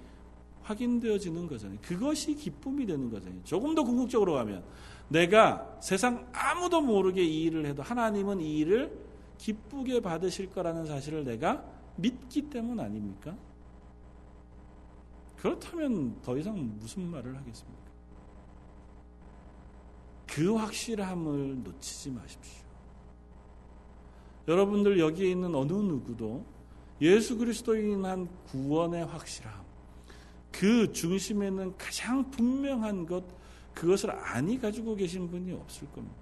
[0.63, 1.79] 확인되어지는 거잖아요.
[1.81, 3.41] 그것이 기쁨이 되는 거잖아요.
[3.43, 4.63] 조금 더 궁극적으로 가면
[5.09, 8.95] 내가 세상 아무도 모르게 이 일을 해도 하나님은 이 일을
[9.37, 11.63] 기쁘게 받으실 거라는 사실을 내가
[11.95, 13.35] 믿기 때문 아닙니까?
[15.37, 17.88] 그렇다면 더 이상 무슨 말을 하겠습니까?
[20.39, 22.63] 그 확실함을 놓치지 마십시오.
[24.47, 26.45] 여러분들 여기에 있는 어느 누구도
[27.01, 29.53] 예수 그리스도에 인한 구원의 확실함,
[30.49, 33.25] 그 중심에는 가장 분명한 것,
[33.73, 36.15] 그것을 아니 가지고 계신 분이 없을 겁니다.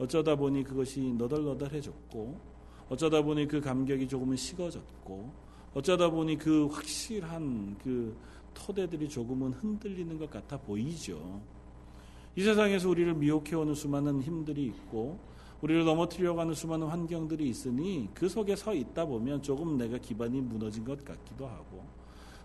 [0.00, 2.40] 어쩌다 보니 그것이 너덜너덜해졌고,
[2.88, 5.32] 어쩌다 보니 그 감격이 조금은 식어졌고,
[5.72, 8.16] 어쩌다 보니 그 확실한 그
[8.54, 11.40] 토대들이 조금은 흔들리는 것 같아 보이죠.
[12.36, 15.18] 이 세상에서 우리를 미혹해오는 수많은 힘들이 있고,
[15.62, 20.84] 우리를 넘어뜨려고 하는 수많은 환경들이 있으니 그 속에 서 있다 보면 조금 내가 기반이 무너진
[20.84, 21.84] 것 같기도 하고,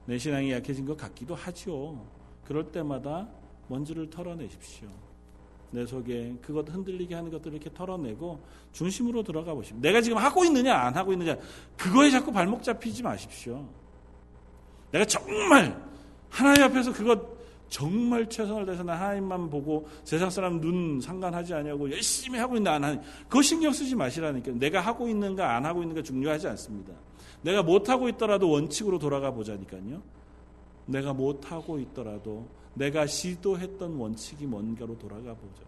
[0.06, 2.06] 내 신앙이 약해진 것 같기도 하죠.
[2.46, 3.28] 그럴 때마다
[3.68, 4.88] 먼지를 털어내십시오.
[5.72, 8.42] 내 속에 그것 흔들리게 하는 것들을 이렇게 털어내고
[8.74, 9.80] 중심으로 들어가 보십시오.
[9.82, 11.38] 내가 지금 하고 있느냐 안 하고 있느냐
[11.78, 13.66] 그거에 자꾸 발목 잡히지 마십시오.
[14.92, 15.82] 내가 정말
[16.30, 17.41] 하나님 앞에서 그것
[17.72, 22.84] 정말 최선을 다해서 나 하나님만 보고 세상 사람 눈 상관하지 않냐고 열심히 하고 있나 안
[22.84, 26.94] 하는 그거 신경 쓰지 마시라니까 내가 하고 있는가 안 하고 있는가 중요하지 않습니다.
[27.42, 30.04] 내가 못 하고 있더라도 원칙으로 돌아가 보자니까요.
[30.86, 35.64] 내가 못 하고 있더라도 내가 시도했던 원칙이 뭔가로 돌아가 보죠.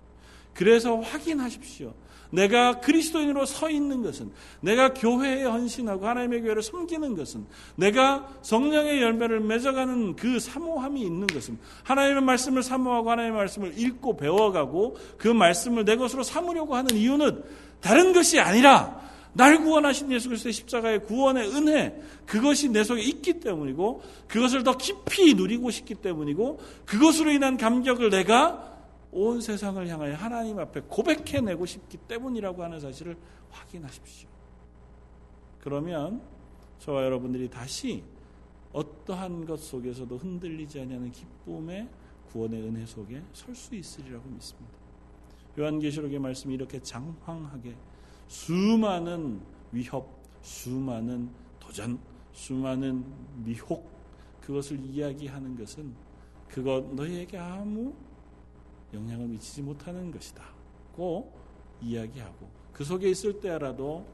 [0.54, 1.94] 그래서 확인하십시오.
[2.34, 9.40] 내가 그리스도인으로 서 있는 것은 내가 교회에 헌신하고 하나님의 교회를 섬기는 것은 내가 성령의 열매를
[9.40, 15.96] 맺어가는 그 사모함이 있는 것은 하나님의 말씀을 사모하고 하나님의 말씀을 읽고 배워가고 그 말씀을 내
[15.96, 17.44] 것으로 삼으려고 하는 이유는
[17.82, 19.00] 다른 것이 아니라
[19.34, 25.36] 날 구원하신 예수 그리스도의 십자가의 구원의 은혜 그것이 내 속에 있기 때문이고 그것을 더 깊이
[25.36, 28.73] 누리고 싶기 때문이고 그것으로 인한 감격을 내가
[29.14, 33.18] 온 세상을 향하여 하나님 앞에 고백해내고 싶기 때문이라고 하는 사실을
[33.52, 34.28] 확인하십시오.
[35.62, 36.22] 그러면
[36.80, 38.04] 저와 여러분들이 다시
[38.74, 41.88] 어떠한 것 속에서도 흔들리지 않는 기쁨의
[42.32, 44.74] 구원의 은혜 속에 설 수 있으리라고 믿습니다.
[45.58, 47.76] 요한계시록의 말씀이 이렇게 장황하게
[48.28, 49.40] 수많은
[49.72, 50.10] 위협,
[50.42, 52.00] 수많은 도전,
[52.34, 53.06] 수많은
[53.44, 53.88] 미혹
[54.42, 55.94] 그것을 이야기하는 것은
[56.50, 57.94] 그것 너희에게 아무
[58.94, 60.44] 영향을 미치지 못하는 것이다.
[60.96, 61.32] 고
[61.82, 64.06] 이야기하고 그 속에 있을 때라도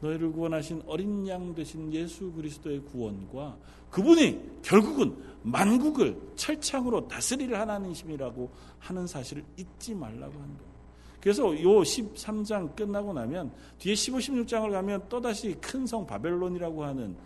[0.00, 3.56] 너희를 구원하신 어린 양 되신 예수 그리스도의 구원과
[3.90, 10.74] 그분이 결국은 만국을 철창으로 다스릴 하나님이심이라고 하는 사실을 잊지 말라고 하는 겁니다.
[11.20, 17.16] 그래서 요 13장 끝나고 나면 뒤에 15, 16장을 가면 또다시 큰 성 바벨론이라고 하는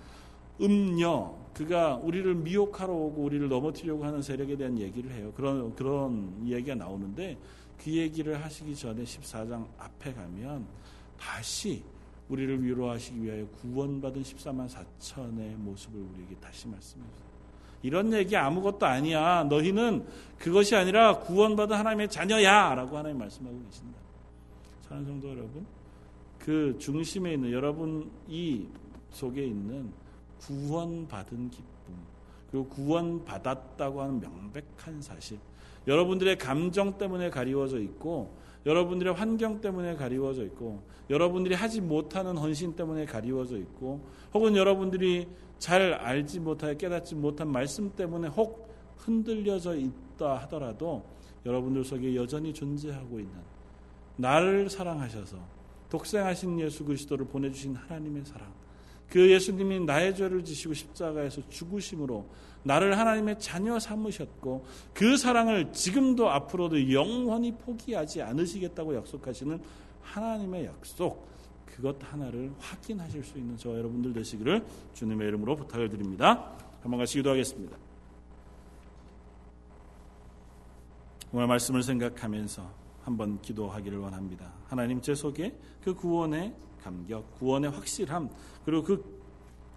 [0.61, 5.33] 음녀 그가 우리를 미혹하러 오고 우리를 넘어뜨리려고 하는 세력에 대한 얘기를 해요.
[5.35, 7.37] 그런 그런 이야기가 나오는데
[7.83, 10.65] 그 얘기를 하시기 전에 14장 앞에 가면
[11.19, 11.83] 다시
[12.29, 17.29] 우리를 위로하시기 위하여 구원받은 14만 4천의 모습을 우리에게 다시 말씀해 주세요.
[17.83, 19.43] 이런 얘기 아무것도 아니야.
[19.45, 20.07] 너희는
[20.39, 22.75] 그것이 아니라 구원받은 하나님의 자녀야.
[22.77, 23.99] 라고 하나님 말씀하고 계신다.
[24.83, 25.67] 사랑하는 성도 여러분,
[26.39, 28.67] 그 중심에 있는 여러분 이
[29.11, 29.93] 속에 있는
[30.41, 31.95] 구원받은 기쁨,
[32.51, 35.39] 그리고 구원받았다고 하는 명백한 사실.
[35.87, 38.35] 여러분들의 감정 때문에 가리워져 있고,
[38.67, 44.01] 여러분들의 환경 때문에 가리워져 있고, 여러분들이 하지 못하는 헌신 때문에 가리워져 있고,
[44.35, 51.05] 혹은 여러분들이 잘 알지 못하여 깨닫지 못한 말씀 때문에 혹 흔들려져 있다 하더라도
[51.45, 53.35] 여러분들 속에 여전히 존재하고 있는
[54.17, 55.39] 나를 사랑하셔서
[55.89, 58.53] 독생하신 예수 그리스도를 보내주신 하나님의 사랑,
[59.09, 62.27] 그 예수님이 나의 죄를 지시고 십자가에서 죽으심으로
[62.63, 69.61] 나를 하나님의 자녀 삼으셨고 그 사랑을 지금도 앞으로도 영원히 포기하지 않으시겠다고 약속하시는
[70.03, 71.29] 하나님의 약속
[71.67, 76.53] 그것 하나를 확인하실 수 있는 저 여러분들 되시기를 주님의 이름으로 부탁을 드립니다.
[76.83, 77.77] 한번 같이 기도하겠습니다.
[81.33, 84.53] 오늘 말씀을 생각하면서 한번 기도하기를 원합니다.
[84.67, 88.29] 하나님 제 속에 그 구원의 감격, 구원의 확실함,
[88.65, 89.19] 그리고 그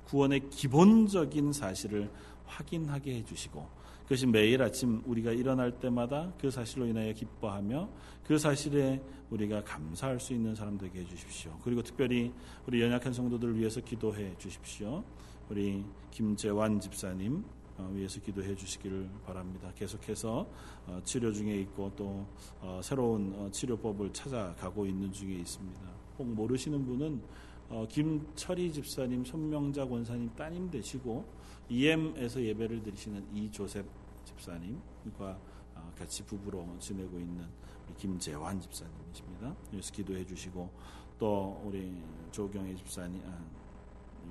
[0.06, 2.12] 구원의 기본적인 사실을
[2.46, 7.90] 확인하게 해주시고 그것이 매일 아침 우리가 일어날 때마다 그 사실로 인하여 기뻐하며
[8.28, 11.58] 그 사실에 우리가 감사할 수 있는 사람 되게 해주십시오.
[11.64, 12.34] 그리고 특별히
[12.68, 15.06] 우리 연약한 성도들을 위해서 기도해 주십시오.
[15.50, 17.61] 우리 김재환 집사님 어,
[17.94, 19.72] 위해서 기도해 주시기를 바랍니다.
[19.76, 20.48] 계속해서
[20.88, 22.26] 어, 치료 중에 있고 또
[22.60, 25.82] 어, 새로운 치료법을 찾아가고 있는 중에 있습니다.
[26.18, 27.22] 꼭 모르시는 분은
[27.88, 31.26] 김철희 집사님, 손명자 권사님 따님 되시고
[31.70, 33.86] EM에서 예배를 드리시는 이조셉
[34.26, 35.40] 집사님과
[35.98, 37.46] 같이 부부로 지내고 있는
[37.98, 39.56] 김재환 집사님이십니다.
[39.72, 40.70] 위해서 기도해 주시고
[41.18, 41.94] 또 우리
[42.32, 43.40] 조경희 집사님 아,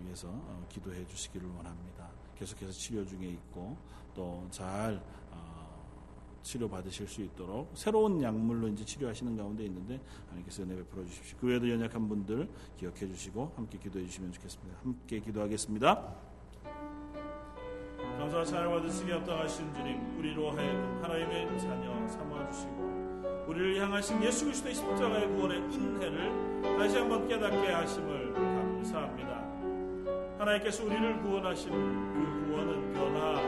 [0.03, 0.29] 위해서
[0.69, 2.00] 기도해 주시기를 원합니다.
[2.41, 3.77] 계속해서 치료 중에 있고
[4.15, 5.01] 또잘
[5.31, 11.37] 어, 치료 받으실 수 있도록 새로운 약물로 이제 치료하시는 가운데 있는데 하나님께서 은혜 베풀어 주십시오.
[11.39, 12.49] 그 외에도 연약한 분들
[12.79, 14.79] 기억해 주시고 함께 기도해 주시면 좋겠습니다.
[14.83, 16.15] 함께 기도하겠습니다.
[18.19, 24.75] 감사와 찬양 받으시기 합당하신 주님, 우리로 하여금 하나님의 자녀 삼아 주시고 우리를 향하신 예수 그리스도의
[24.75, 28.60] 십자가의 구원의 은혜를 다시 한번 깨닫게 하심을.
[30.41, 33.41] 하나님께서 우리를 구원하신 그 구원은 변화가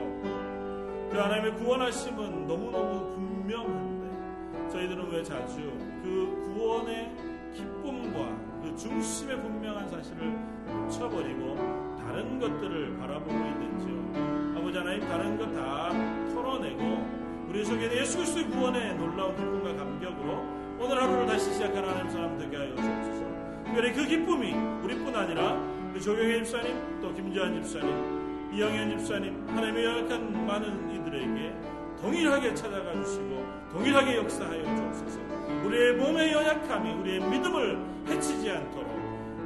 [0.00, 5.56] 없고 그 하나님의 구원하심은 너무너무 분명한데 저희들은 왜 자주
[6.02, 7.12] 그 구원의
[7.54, 10.34] 기쁨과 그 중심의 분명한 사실을
[10.66, 11.56] 놓쳐버리고
[11.98, 14.56] 다른 것들을 바라보고 있는지요.
[14.58, 15.90] 아버지 하나님 다른 것 다
[16.32, 20.32] 털어내고 우리 속에 예수 그리스도의 구원의 놀라운 기쁨과 감격으로
[20.80, 23.24] 오늘 하루를 다시 시작하는 하나님 사람 되게 하여 주옵소서.
[23.64, 30.46] 특별히 그 기쁨이 우리뿐 아니라 그 조경혜 집사님, 또 김지환 집사님, 이영현 집사님, 하나님의 연약한
[30.46, 31.54] 많은 이들에게
[32.00, 35.20] 동일하게 찾아가 주시고 동일하게 역사하여 주옵소서.
[35.64, 38.90] 우리의 몸의 연약함이 우리의 믿음을 해치지 않도록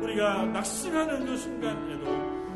[0.01, 2.07] 우리가 낙심하는 그 순간에도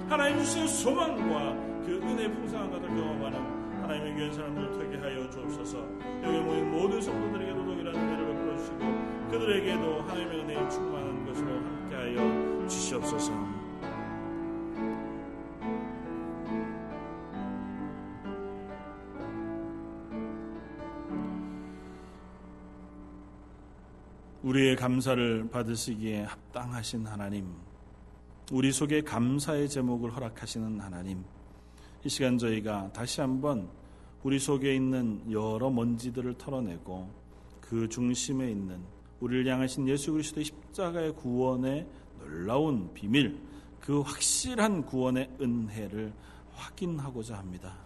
[0.09, 5.79] 하나님 주신 소망과 그 은혜 풍성한 것을 경험하는 하나님의 귀한 사람들 되게 하여 주옵소서.
[6.23, 8.79] 여기 모인 모든 성도들에게도 동일한 은혜를 베풀어 주시고
[9.31, 13.58] 그들에게도 하나님의 은혜에 충만한 것으로 함께하여 주시옵소서.
[24.49, 27.53] 우리의 감사를 받으시기에 합당하신 하나님,
[28.51, 31.23] 우리 속에 감사의 제목을 허락하시는 하나님,
[32.03, 33.69] 이 시간 저희가 다시 한번
[34.23, 37.11] 우리 속에 있는 여러 먼지들을 털어내고
[37.61, 38.81] 그 중심에 있는
[39.21, 41.87] 우리를 향하신 예수 그리스도의 십자가의 구원의
[42.19, 43.39] 놀라운 비밀,
[43.83, 46.11] 그 확실한 구원의 은혜를
[46.55, 47.77] 확인하고자 합니다.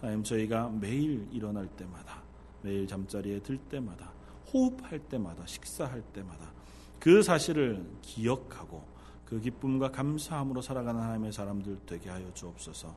[0.00, 2.22] 하나님 저희가 매일 일어날 때마다
[2.62, 4.15] 매일 잠자리에 들 때마다
[4.52, 6.52] 호흡할 때마다 식사할 때마다
[6.98, 8.84] 그 사실을 기억하고
[9.24, 12.94] 그 기쁨과 감사함으로 살아가는 하나님의 사람들 되게 하여 주옵소서.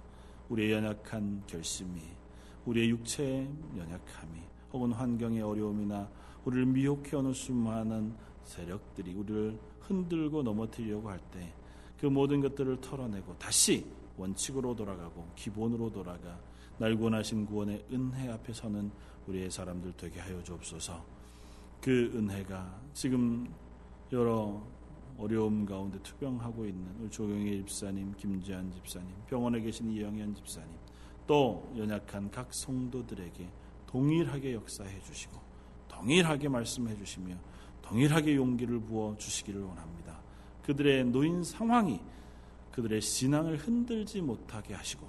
[0.50, 2.02] 우리의 연약한 결심이
[2.66, 4.40] 우리의 육체의 연약함이
[4.74, 6.10] 혹은 환경의 어려움이나
[6.46, 11.60] 우리를 미혹해 오는 수많은 세력들이 우리를 흔들고 넘어뜨리려고 할 때
[12.00, 13.86] 그 모든 것들을 털어내고 다시
[14.18, 16.40] 원칙으로 돌아가고 기본으로 돌아가
[16.78, 18.90] 날 구원하신 구원의 은혜 앞에 서는
[19.28, 21.19] 우리의 사람들 되게 하여 주옵소서.
[21.82, 23.54] 그 은혜가 지금
[24.12, 24.62] 여러
[25.18, 30.70] 어려움 가운데 투병하고 있는 조경혜 집사님, 김지한 집사님, 병원에 계신 이영현 집사님,
[31.28, 33.50] 또 연약한 각 성도들에게
[33.86, 35.38] 동일하게 역사해 주시고
[35.88, 37.36] 동일하게 말씀해 주시며
[37.82, 40.20] 동일하게 용기를 부어 주시기를 원합니다.
[40.64, 42.00] 그들의 노인 상황이
[42.72, 45.08] 그들의 신앙을 흔들지 못하게 하시고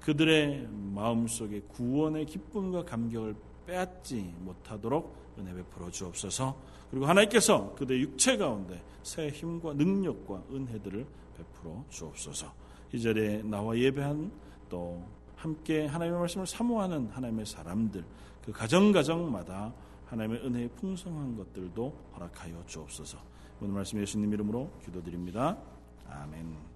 [0.00, 3.36] 그들의 마음속에 구원의 기쁨과 감격을
[3.66, 6.56] 빼앗지 못하도록 은혜 베풀어 주옵소서.
[6.90, 11.06] 그리고 하나님께서 그들의 육체 가운데 새 힘과 능력과 은혜들을
[11.36, 12.52] 베풀어 주옵소서.
[12.92, 14.30] 이 자리에 나와 예배한
[14.68, 15.04] 또
[15.36, 18.04] 함께 하나님의 말씀을 사모하는 하나님의 사람들
[18.44, 19.72] 그 가정 가정마다
[20.06, 23.18] 하나님의 은혜의 풍성한 것들도 허락하여 주옵소서.
[23.60, 25.58] 오늘 말씀 예수님 이름으로 기도드립니다.
[26.08, 26.75] 아멘.